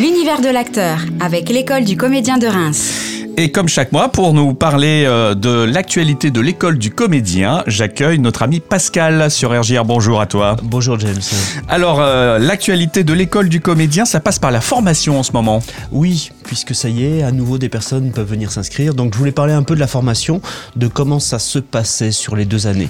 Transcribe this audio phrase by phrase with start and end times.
[0.00, 2.90] L'univers de l'acteur avec l'école du comédien de Reims.
[3.36, 8.18] Et comme chaque mois, pour nous parler euh, de l'actualité de l'école du comédien, j'accueille
[8.18, 9.84] notre ami Pascal sur RGR.
[9.84, 10.56] Bonjour à toi.
[10.64, 11.20] Bonjour James.
[11.68, 15.62] Alors, euh, l'actualité de l'école du comédien, ça passe par la formation en ce moment.
[15.92, 18.94] Oui, puisque ça y est, à nouveau des personnes peuvent venir s'inscrire.
[18.94, 20.40] Donc je voulais parler un peu de la formation,
[20.74, 22.88] de comment ça se passait sur les deux années.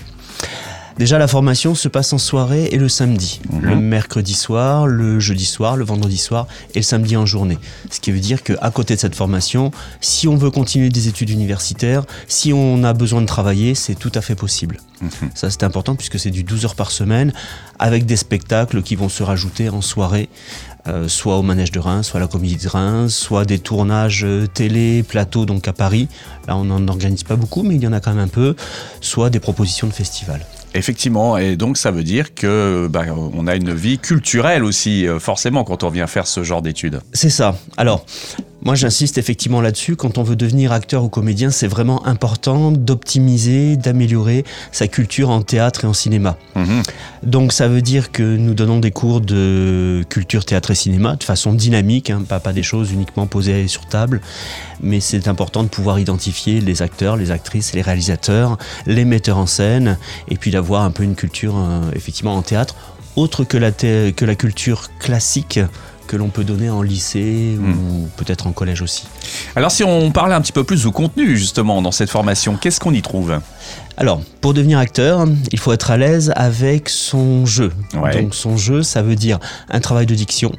[0.99, 3.41] Déjà, la formation se passe en soirée et le samedi.
[3.51, 3.61] Mhm.
[3.63, 7.59] Le mercredi soir, le jeudi soir, le vendredi soir et le samedi en journée.
[7.91, 11.31] Ce qui veut dire qu'à côté de cette formation, si on veut continuer des études
[11.31, 14.79] universitaires, si on a besoin de travailler, c'est tout à fait possible.
[15.01, 15.31] Mhm.
[15.35, 17.33] Ça, c'est important puisque c'est du 12 heures par semaine
[17.81, 20.29] avec des spectacles qui vont se rajouter en soirée.
[20.87, 24.23] euh, soit au manège de Reims, soit à la comédie de Reims, soit des tournages
[24.23, 26.09] euh, télé, plateau, donc à Paris.
[26.47, 28.55] Là, on n'en organise pas beaucoup, mais il y en a quand même un peu.
[29.01, 30.45] Soit des propositions de festivals.
[30.75, 35.21] Effectivement, et donc ça veut dire que bah, on a une vie culturelle aussi, euh,
[35.21, 37.01] forcément, quand on vient faire ce genre d'études.
[37.13, 37.57] C'est ça.
[37.77, 38.05] Alors,
[38.65, 39.97] moi j'insiste effectivement là-dessus.
[39.97, 45.43] Quand on veut devenir acteur ou comédien, c'est vraiment important d'optimiser, d'améliorer sa culture en
[45.43, 46.37] théâtre et en cinéma.
[46.57, 46.83] Mhm.
[47.23, 51.25] Donc ça veut dire que nous donnons des cours de culture théâtre et cinéma de
[51.25, 54.21] façon dynamique, hein, pas, pas des choses uniquement posées sur table,
[54.81, 59.47] mais c'est important de pouvoir identifier les acteurs, les actrices, les réalisateurs, les metteurs en
[59.47, 59.99] scène,
[60.29, 62.75] et puis d'avoir un peu une culture euh, effectivement en théâtre,
[63.17, 65.61] autre que la, thé- que la culture classique
[66.07, 69.07] que l'on peut donner en lycée ou peut-être en collège aussi.
[69.57, 72.81] Alors si on parlait un petit peu plus du contenu justement dans cette formation, qu'est-ce
[72.81, 73.39] qu'on y trouve?
[73.97, 77.73] Alors, pour devenir acteur, il faut être à l'aise avec son jeu.
[77.95, 78.21] Ouais.
[78.21, 79.39] Donc son jeu, ça veut dire
[79.71, 80.53] un travail de diction,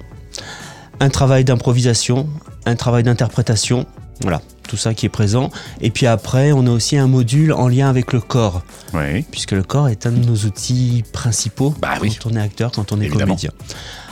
[0.99, 2.27] un travail d'improvisation,
[2.65, 3.85] un travail d'interprétation.
[4.21, 5.49] Voilà, tout ça qui est présent.
[5.81, 8.63] Et puis après, on a aussi un module en lien avec le corps,
[8.93, 9.23] Oui.
[9.31, 12.15] puisque le corps est un de nos outils principaux Bah oui.
[12.21, 13.35] quand on est acteur, quand on est Évidemment.
[13.35, 13.51] comédien.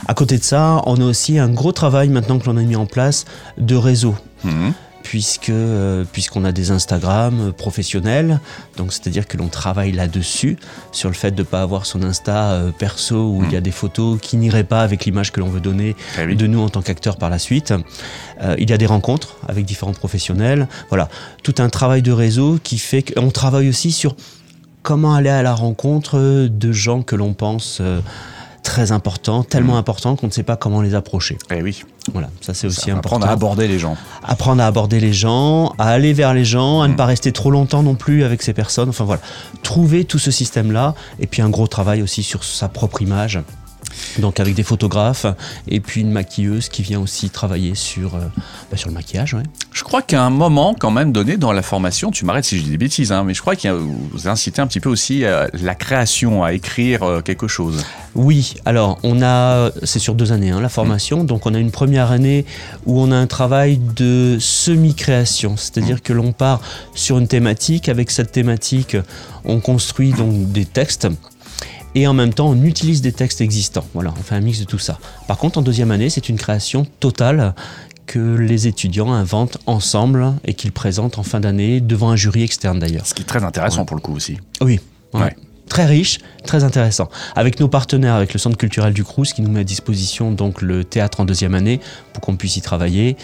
[0.06, 2.76] À côté de ça, on a aussi un gros travail maintenant que l'on a mis
[2.76, 3.24] en place
[3.58, 4.72] de réseau Mhm.
[5.04, 8.40] Puisque euh, puisqu'on a des Instagram professionnels,
[8.76, 10.56] donc c'est-à-dire que l'on travaille là-dessus
[10.90, 13.60] sur le fait de ne pas avoir son Insta euh, perso où il y a
[13.60, 16.34] des photos qui n'iraient pas avec l'image que l'on veut donner Eh oui.
[16.34, 17.72] de nous en tant qu'acteurs par la suite.
[18.42, 21.08] Euh, il y a des rencontres avec différents professionnels, voilà,
[21.44, 24.16] tout un travail de réseau qui fait qu'on travaille aussi sur
[24.82, 27.80] comment aller à la rencontre de gens que l'on pense
[28.62, 31.38] très importants, tellement importants qu'on ne sait pas comment les approcher.
[31.50, 31.84] Eh oui.
[32.12, 33.96] Voilà, ça c'est aussi Ça important apprendre à aborder les gens.
[34.22, 37.50] apprendre à aborder les gens, à aller vers les gens, à ne pas rester trop
[37.50, 38.90] longtemps non plus avec ces personnes.
[38.90, 39.22] Enfin voilà,
[39.62, 43.40] trouver tout ce système-là et puis un gros travail aussi sur sa propre image.
[44.18, 45.26] Donc avec des photographes
[45.68, 48.20] et puis une maquilleuse qui vient aussi travailler sur, euh,
[48.70, 49.34] bah, sur le maquillage.
[49.34, 49.42] ouais.
[49.72, 52.64] Je crois qu'à un moment, quand même donné dans la formation, tu m'arrêtes si je
[52.64, 55.48] dis des bêtises, hein, mais je crois que vous incitez un petit peu aussi à
[55.52, 57.84] la création, à écrire euh, quelque chose.
[58.14, 61.72] Oui, alors on a, c'est sur deux années hein, la formation, donc on a une
[61.72, 62.44] première année
[62.86, 66.60] où on a un travail de semi-création, c'est-à-dire que l'on part
[66.94, 68.96] sur une thématique, avec cette thématique
[69.44, 71.08] on construit donc des textes
[71.94, 74.64] et en même temps on utilise des textes existants, voilà, on fait un mix de
[74.64, 74.98] tout ça.
[75.28, 77.54] Par contre en deuxième année c'est une création totale
[78.06, 82.78] que les étudiants inventent ensemble et qu'ils présentent en fin d'année devant un jury externe
[82.78, 83.06] d'ailleurs.
[83.06, 84.38] Ce qui est très intéressant pour le coup aussi.
[84.60, 84.80] Oui.
[85.14, 85.22] ouais.
[85.22, 85.36] Ouais.
[85.68, 87.08] Très riche, très intéressant.
[87.34, 90.62] Avec nos partenaires, avec le Centre culturel du Crous qui nous met à disposition donc
[90.62, 91.80] le théâtre en deuxième année
[92.12, 93.16] pour qu'on puisse y travailler.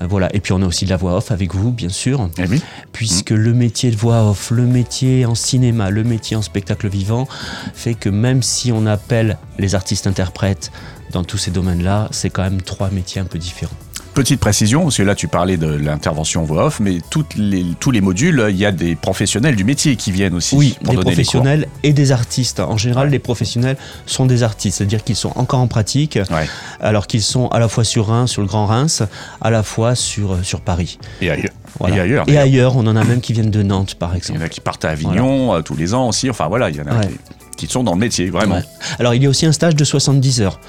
[0.00, 0.34] Euh, voilà.
[0.34, 2.60] Et puis on a aussi de la voix off avec vous, bien sûr, Eh oui.
[2.92, 7.28] puisque le métier de voix off, le métier en cinéma, le métier en spectacle vivant
[7.74, 10.72] fait que même si on appelle les artistes interprètes
[11.12, 13.76] dans tous ces domaines-là, c'est quand même trois métiers un peu différents.
[14.14, 17.90] Petite précision, parce que là tu parlais de l'intervention voix off, mais toutes les, tous
[17.90, 20.96] les modules, il y a des professionnels du métier qui viennent aussi Oui, pour des
[20.98, 21.32] donner les cours.
[21.40, 22.60] professionnels et des artistes.
[22.60, 26.46] En général, les professionnels sont des artistes, c'est-à-dire qu'ils sont encore en pratique, Ouais.
[26.80, 29.02] alors qu'ils sont à la fois sur Reims, sur le Grand Reims,
[29.40, 30.98] à la fois sur, euh, sur Paris.
[31.22, 31.52] Et ailleurs.
[31.78, 31.96] Voilà.
[31.96, 32.28] Et ailleurs.
[32.28, 34.40] Et ailleurs, on en a même qui viennent de Nantes, par Il y exemple.
[34.40, 36.28] en a qui partent à Avignon euh, tous les ans aussi.
[36.28, 37.08] Enfin voilà, il y en a Ouais.
[37.56, 38.60] qui, qui sont dans le métier, vraiment.
[38.98, 40.60] Alors, il y a aussi un stage de 70 heures.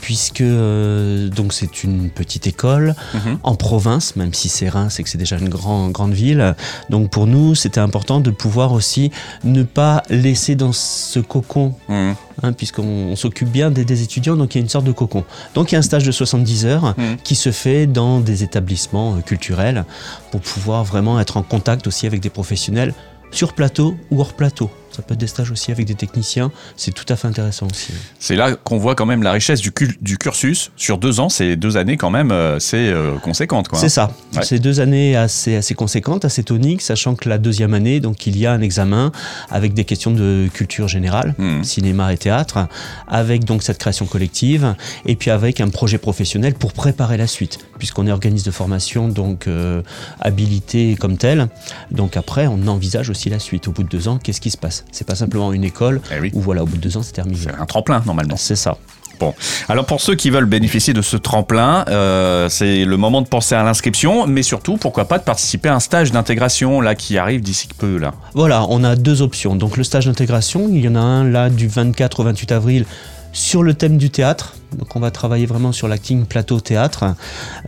[0.00, 3.38] Puisque euh, donc c'est une petite école Mhm.
[3.42, 6.54] en province, même si c'est Reims et que c'est déjà une grand- grande ville.
[6.88, 9.10] Donc pour nous, c'était important de pouvoir aussi
[9.44, 12.14] ne pas laisser dans ce cocon Mhm.
[12.42, 12.82] hein, puisqu'on
[13.12, 15.24] on s'occupe bien des, des étudiants, donc il y a une sorte de cocon.
[15.54, 17.16] Donc il y a un stage de 70 heures Mhm.
[17.24, 19.84] qui se fait dans des établissements euh, culturels
[20.30, 22.94] pour pouvoir vraiment être en contact aussi avec des professionnels
[23.30, 24.70] sur plateau ou hors plateau.
[24.92, 26.50] Ça peut être des stages aussi avec des techniciens.
[26.76, 27.92] C'est tout à fait intéressant aussi.
[28.18, 29.72] C'est là qu'on voit quand même la richesse du,
[30.18, 30.70] cursus.
[30.76, 33.68] Sur deux ans, c'est deux années quand même, euh, c'est euh, conséquente.
[33.74, 34.10] C'est ça.
[34.34, 34.42] Ouais.
[34.42, 38.36] C'est deux années assez, assez conséquentes, assez toniques, sachant que la deuxième année, donc il
[38.36, 39.12] y a un examen
[39.50, 41.64] avec des questions de culture générale, Mhm.
[41.64, 42.66] cinéma et théâtre,
[43.06, 44.74] avec donc cette création collective,
[45.06, 49.08] et puis avec un projet professionnel pour préparer la suite, puisqu'on est organisme de formation
[49.08, 49.82] donc euh,
[50.20, 51.48] habilité comme tel.
[51.90, 53.68] Donc après, on envisage aussi la suite.
[53.68, 54.77] Au bout de deux ans, qu'est-ce qui se passe?
[54.92, 56.30] C'est pas simplement une école Eh oui.
[56.34, 57.38] où voilà, au bout de deux ans, c'est terminé.
[57.42, 58.36] C'est un tremplin normalement.
[58.36, 58.76] C'est ça.
[59.20, 59.34] Bon,
[59.68, 63.56] alors pour ceux qui veulent bénéficier de ce tremplin, euh, c'est le moment de penser
[63.56, 67.40] à l'inscription, mais surtout, pourquoi pas de participer à un stage d'intégration là qui arrive
[67.40, 68.14] d'ici peu là.
[68.34, 69.56] Voilà, on a deux options.
[69.56, 72.84] Donc le stage d'intégration, il y en a un là du 24 au 28 avril
[73.32, 74.54] sur le thème du théâtre.
[74.76, 77.14] Donc on va travailler vraiment sur l'acting plateau théâtre,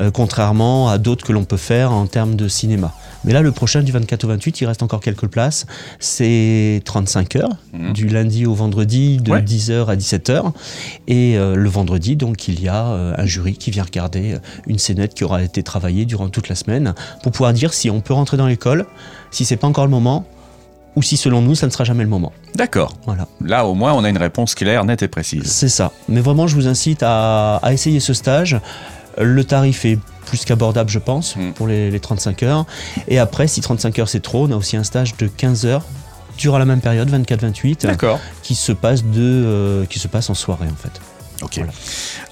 [0.00, 2.92] euh, contrairement à d'autres que l'on peut faire en termes de cinéma.
[3.25, 5.67] Mais là, le prochain du 24 au 28, il reste encore quelques places.
[5.99, 7.93] C'est 35 heures, Mhm.
[7.93, 9.43] du lundi au vendredi, de Ouais.
[9.43, 10.52] 10h à 17h.
[11.06, 14.38] Et euh, le vendredi, donc, il y a euh, un jury qui vient regarder euh,
[14.67, 18.00] une scénette qui aura été travaillée durant toute la semaine pour pouvoir dire si on
[18.00, 18.87] peut rentrer dans l'école,
[19.31, 20.25] si c'est pas encore le moment,
[20.96, 22.32] ou si selon nous, ça ne sera jamais le moment.
[22.56, 22.96] D'accord.
[23.06, 25.44] Voilà, Là, au moins, on a une réponse claire, nette et précise.
[25.44, 25.93] c'est ça.
[26.08, 28.58] Mais vraiment, je vous incite à, à essayer ce stage.
[29.19, 29.99] Le tarif est
[30.30, 31.52] plus qu'abordable, je pense, Mm.
[31.54, 32.64] pour les, les 35 heures.
[33.08, 35.84] Et après, si 35 heures c'est trop, on a aussi un stage de 15 heures
[36.38, 38.20] durant la même période, 24-28, D'accord.
[38.42, 41.00] qui se passe de, euh, qui se passe en soirée en fait.
[41.42, 41.54] Ok.
[41.56, 41.72] Voilà.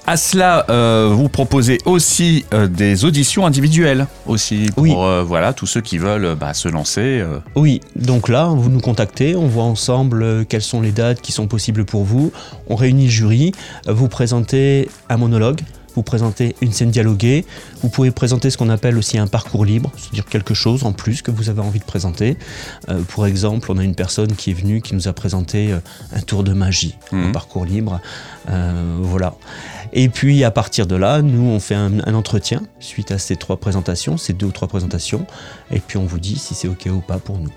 [0.07, 4.93] À cela, euh, vous proposez aussi euh, des auditions individuelles aussi pour Oui.
[4.95, 7.01] euh, voilà tous ceux qui veulent euh, bah, se lancer.
[7.19, 7.39] euh.
[7.55, 11.31] Oui, donc là, vous nous contactez, on voit ensemble euh, quelles sont les dates qui
[11.31, 12.31] sont possibles pour vous.
[12.67, 13.51] On réunit le jury,
[13.87, 15.59] euh, vous présentez un monologue,
[15.99, 17.43] vous présentez une scène dialoguée,
[17.81, 21.21] vous pouvez présenter ce qu'on appelle aussi un parcours libre, c'est-à-dire quelque chose en plus
[21.21, 22.37] que vous avez envie de présenter.
[22.87, 25.79] Euh, pour exemple, on a une personne qui est venue qui nous a présenté euh,
[26.15, 27.25] un tour de magie, Mhm.
[27.25, 27.99] un parcours libre.
[28.49, 29.35] Euh, voilà.
[29.91, 33.35] Et puis à partir de là, nous on fait un, un entretien suite à ces
[33.35, 35.25] trois présentations, ces deux ou trois présentations,
[35.69, 37.51] et puis on vous dit si c'est ok ou pas pour nous.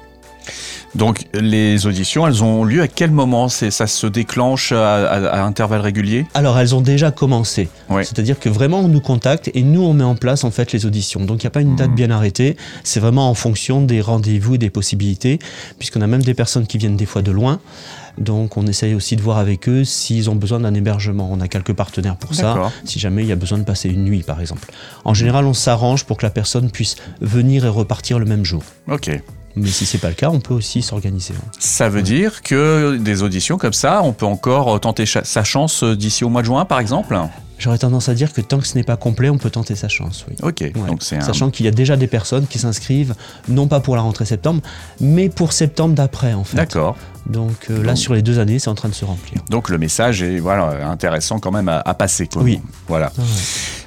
[0.94, 5.42] Donc les auditions, elles ont lieu à quel moment ça se déclenche à, à- à
[5.42, 7.68] intervalles réguliers Alors elles ont déjà commencé.
[8.04, 10.84] C'est-à-dire que vraiment on nous contacte et nous on met en place en fait les
[10.86, 11.20] auditions.
[11.24, 11.94] Donc il n'y a pas une date Mhm.
[11.96, 15.38] bien arrêtée, c'est vraiment en fonction des rendez-vous et des possibilités,
[15.78, 17.60] puisqu'on a même des personnes qui viennent des fois de loin.
[18.18, 21.30] Donc on essaye aussi de voir avec eux s'ils ont besoin d'un hébergement.
[21.32, 22.52] On a quelques partenaires pour ça,
[22.84, 24.70] si jamais il y a besoin de passer une nuit par exemple.
[25.06, 28.62] En général on s'arrange pour que la personne puisse venir et repartir le même jour.
[28.90, 29.10] Ok.
[29.56, 31.34] Mais si c'est pas le cas, on peut aussi s'organiser.
[31.36, 31.50] hein.
[31.58, 35.82] Ça veut dire que des auditions comme ça, on peut encore tenter cha- sa chance
[35.82, 37.18] euh, d'ici au mois de juin, par exemple?
[37.58, 39.86] J'aurais tendance à dire que tant que ce n'est pas complet, on peut tenter sa
[39.88, 40.24] chance.
[40.28, 40.34] Oui.
[40.42, 40.60] Ok.
[40.62, 40.72] Ouais.
[40.88, 41.20] Donc c'est un.
[41.20, 43.14] Sachant qu'il y a déjà des personnes qui s'inscrivent,
[43.48, 44.62] non pas pour la rentrée septembre,
[45.00, 46.56] mais pour septembre d'après en fait.
[46.56, 46.96] D'accord.
[47.26, 49.40] Donc euh, là, Donc- sur les deux années, c'est en train de se remplir.
[49.48, 52.26] Donc le message est voilà intéressant quand même à, à passer.
[52.26, 52.42] quoi.
[52.42, 52.60] Oui.
[52.88, 53.12] Voilà.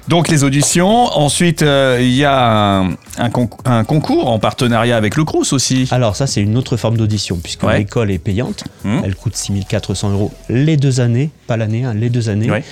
[0.08, 0.88] Donc les auditions.
[1.18, 5.52] Ensuite, euh, il y a un, un conc- un concours en partenariat avec le Crous
[5.52, 5.88] aussi.
[5.90, 7.78] Alors ça, c'est une autre forme d'audition, puisque Ouais.
[7.78, 8.64] l'école est payante.
[8.84, 9.00] Hum.
[9.04, 12.50] Elle coûte 6400 euros les deux années, pas l'année, hein, les deux années.
[12.50, 12.62] Ouais.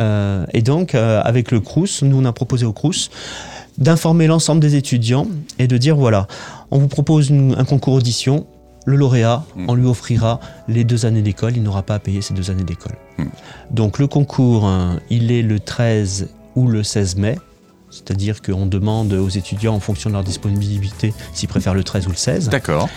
[0.00, 3.10] Euh, et donc, euh, avec le Crous, nous, on a proposé au Crous
[3.78, 5.26] d'informer l'ensemble des étudiants
[5.60, 6.26] et de dire, voilà,
[6.72, 8.46] on vous propose une- un concours audition,
[8.84, 9.66] le lauréat, Mm.
[9.68, 12.64] on lui offrira les deux années d'école, il n'aura pas à payer ces deux années
[12.64, 12.96] d'école.
[13.18, 13.24] Mm.
[13.70, 16.28] Donc le concours, hein, il est le 13
[16.60, 17.38] ou le 16 mai,
[17.90, 22.10] c'est-à-dire qu'on demande aux étudiants en fonction de leur disponibilité s'ils préfèrent le 13 ou
[22.10, 22.50] le 16.
[22.50, 22.88] D'accord.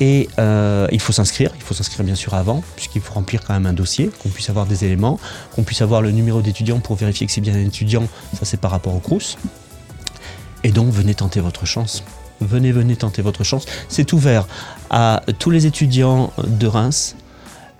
[0.00, 3.54] Et euh, il faut s'inscrire, il faut s'inscrire bien sûr avant, puisqu'il faut remplir quand
[3.54, 5.18] même un dossier, qu'on puisse avoir des éléments,
[5.54, 8.60] qu'on puisse avoir le numéro d'étudiant pour vérifier que c'est bien un étudiant, ça c'est
[8.60, 9.38] par rapport au Crous.
[10.64, 12.02] Et donc venez tenter votre chance.
[12.40, 13.64] Venez, venez tenter votre chance.
[13.88, 14.46] C'est ouvert
[14.90, 17.16] à tous les étudiants de Reims,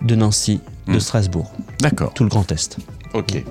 [0.01, 1.01] de Nancy, de Mm.
[1.01, 2.13] Strasbourg, D'accord.
[2.15, 2.77] tout le Grand Est.
[3.15, 3.43] Ok.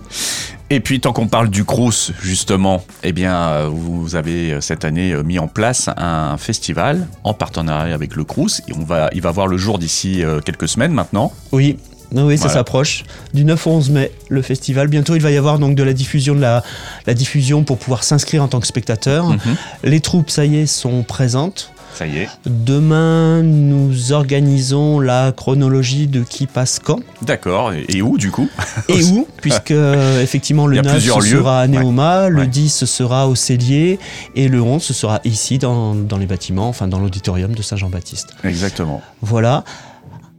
[0.72, 4.86] Et puis tant qu'on parle du Crous justement, eh bien euh, vous avez euh, cette
[4.86, 9.10] année euh, mis en place un festival en partenariat avec le Crous et on va
[9.12, 11.34] il va voir le jour d'ici quelques semaines maintenant.
[11.51, 11.78] Oui,
[12.13, 13.04] oui, ça s'approche.
[13.34, 14.88] Du 9 au 11 mai, le festival.
[14.88, 16.63] Bientôt, il va y avoir donc de la diffusion, de la,
[17.06, 19.28] la diffusion pour pouvoir s'inscrire en tant que spectateur.
[19.28, 19.40] Mhm.
[19.84, 21.74] Les troupes, ça y est, sont présentes.
[21.93, 22.29] Ça y est.
[22.45, 27.74] Demain, nous organisons la chronologie de qui passe quand D'accord.
[27.74, 28.50] Et, où du coup
[28.88, 31.38] et où, puisque euh, effectivement le a 9 plusieurs ce lieux.
[31.39, 32.48] sera à Néoma, le Ouais.
[32.48, 34.00] 10 ce sera au Cellier
[34.36, 38.29] et le 11 ce sera ici dans, dans les bâtiments, enfin dans l'auditorium de Saint-Jean-Baptiste.
[38.43, 39.01] Exactement.
[39.21, 39.63] Voilà.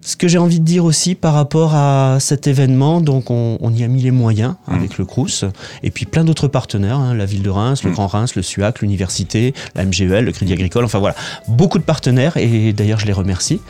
[0.05, 3.73] Ce que j'ai envie de dire aussi par rapport à cet événement, donc on, on
[3.73, 4.75] y a mis les moyens Mmh.
[4.75, 5.45] avec le Crous
[5.85, 7.95] et puis plein d'autres partenaires, hein, la ville de Reims, le Mm.
[7.95, 11.15] Grand Reims, le SUAC, l'université, la MGEL, le Crédit Agricole, enfin voilà,
[11.47, 13.61] beaucoup de partenaires et d'ailleurs je les remercie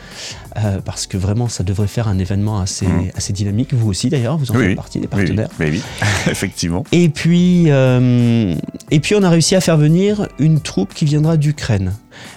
[0.57, 3.11] euh, parce que vraiment ça devrait faire un événement assez, Mm.
[3.15, 3.73] assez dynamique.
[3.73, 5.49] Vous aussi d'ailleurs, vous en Oui, faites partie des oui, partenaires.
[5.59, 5.81] oui, oui.
[6.31, 6.83] effectivement.
[6.91, 8.55] Et puis, euh,
[8.89, 11.93] et puis on a réussi à faire venir une troupe qui viendra d'Ukraine.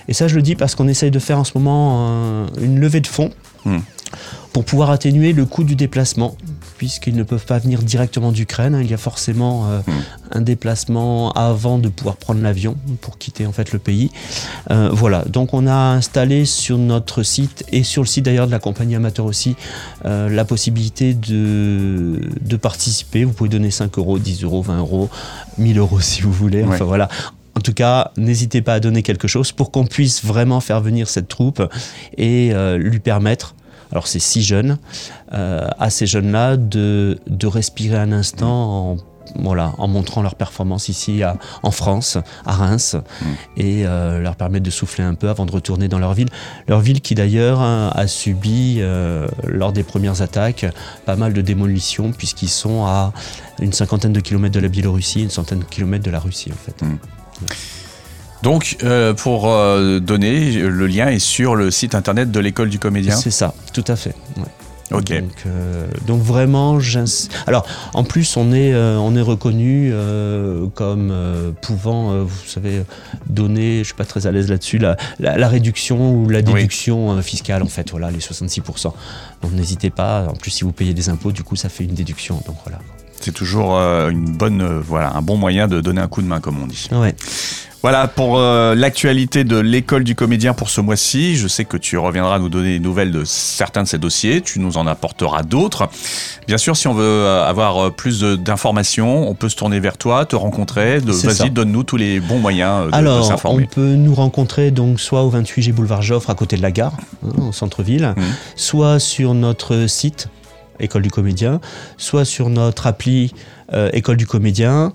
[0.09, 2.79] Et ça, je le dis parce qu'on essaye de faire en ce moment euh, une
[2.81, 3.31] levée de fonds
[3.67, 3.81] Hmm.
[4.53, 6.35] pour pouvoir atténuer le coût du déplacement,
[6.79, 8.75] puisqu'ils ne peuvent pas venir directement d'Ukraine.
[8.75, 8.81] hein.
[8.83, 9.93] Il y a forcément euh, Hmm.
[10.39, 14.11] un déplacement avant de pouvoir prendre l'avion pour quitter en fait le pays.
[14.71, 15.25] Euh, voilà.
[15.27, 18.95] Donc on a installé sur notre site et sur le site d'ailleurs de la compagnie
[18.95, 19.57] amateur aussi
[20.07, 23.25] euh, la possibilité de, de participer.
[23.25, 25.11] Vous pouvez donner 5 euros, 10 euros, 20 euros,
[25.59, 26.63] 1000 euros si vous voulez.
[26.63, 26.87] Enfin Ouais.
[26.87, 27.09] voilà.
[27.57, 31.09] En tout cas, n'hésitez pas à donner quelque chose pour qu'on puisse vraiment faire venir
[31.09, 31.63] cette troupe
[32.19, 33.55] et euh, lui permettre,
[33.93, 34.79] alors c'est six jeunes,
[35.33, 38.97] euh, à ces jeunes-là de, de respirer un instant en,
[39.43, 42.95] voilà, en montrant leur performance ici à- en France, à Reims,
[43.57, 46.29] et euh, leur permettre de souffler un peu avant de retourner dans leur ville.
[46.69, 50.67] Leur ville qui d'ailleurs hein, a subi, euh, lors des premières attaques,
[51.07, 53.13] pas mal de démolitions puisqu'ils sont à
[53.61, 56.57] une cinquantaine de kilomètres de la Biélorussie, une centaine de kilomètres de la Russie en
[56.65, 56.85] fait.
[58.43, 62.79] Donc, euh, pour euh, donner, le lien est sur le site internet de l'école du
[62.79, 63.17] comédien.
[63.17, 64.15] C'est ça, tout à fait.
[64.37, 64.45] ouais.
[64.93, 65.09] Ok.
[65.21, 66.79] Donc, euh, donc vraiment,
[67.49, 69.93] alors en plus on est on est reconnu
[70.77, 71.13] comme
[71.61, 72.85] pouvant, vous savez,
[73.29, 77.21] donner, je suis pas très à l'aise là-dessus, la, la, la réduction ou la déduction
[77.21, 78.93] fiscale en fait, voilà les 66%.
[79.43, 80.29] Donc n'hésitez pas.
[80.29, 82.41] En plus si vous payez des impôts, du coup ça fait une déduction.
[82.47, 82.79] Donc voilà.
[83.21, 86.27] C'est toujours euh, une bonne, euh, voilà, un bon moyen de donner un coup de
[86.27, 86.89] main, comme on dit.
[86.93, 87.15] Ouais.
[87.83, 91.37] Voilà pour euh, l'actualité de l'école du comédien pour ce mois-ci.
[91.37, 94.41] Je sais que tu reviendras nous donner des nouvelles de certains de ces dossiers.
[94.41, 95.89] Tu nous en apporteras d'autres.
[96.49, 100.35] Bien sûr, si on veut avoir plus d'informations, on peut se tourner vers toi, te
[100.35, 100.99] rencontrer.
[100.99, 105.31] Vas-y, donne-nous tous les bons moyens de, Alors, on peut nous rencontrer donc soit au
[105.31, 108.25] 28 G boulevard Joffre à côté de la gare, hein, au centre-ville, Mhm.
[108.57, 110.29] soit sur notre site
[110.81, 111.61] École du Comédien,
[111.97, 113.33] soit sur notre appli
[113.73, 114.93] euh, École du Comédien,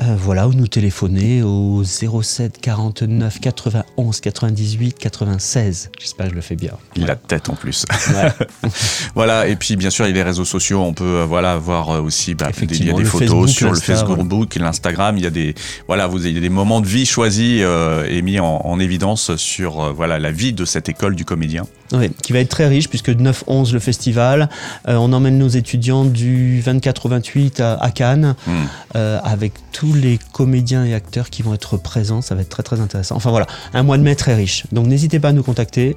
[0.00, 5.90] euh, voilà, ou nous téléphoner au 07 49 91 98 96.
[5.98, 6.72] J'espère que je le fais bien.
[6.96, 7.84] Il a tête en plus.
[8.14, 8.70] Ouais.
[9.14, 10.80] voilà, et puis bien sûr, il y a les réseaux sociaux.
[10.82, 13.72] On peut euh, voilà voir euh, aussi bah, il y a des photos Facebook, sur
[13.72, 15.16] le Facebook, l'Instagram.
[15.16, 15.54] Il y a des
[15.86, 19.92] voilà, vous avez des moments de vie choisis euh, et mis en, en évidence sur
[19.94, 21.64] voilà la vie de cette école du comédien.
[21.92, 24.48] Oui, qui va être très riche puisque 9-11 le festival,
[24.86, 28.52] on emmène nos étudiants du 24 au 28 à, à Cannes Hmm.
[28.94, 32.62] euh, avec tous les comédiens et acteurs qui vont être présents, ça va être très
[32.62, 33.16] très intéressant.
[33.16, 34.64] Enfin voilà, un mois de mai très riche.
[34.72, 35.96] Donc n'hésitez pas à nous contacter,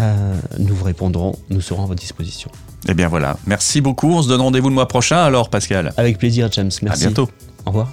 [0.00, 2.50] euh, nous vous répondrons, nous serons à votre disposition.
[2.88, 4.12] Eh bien voilà, merci beaucoup.
[4.12, 5.92] On se donne rendez-vous le mois prochain alors, Pascal.
[5.96, 7.04] Avec plaisir James, merci.
[7.04, 7.28] À bientôt.
[7.66, 7.88] Au revoir.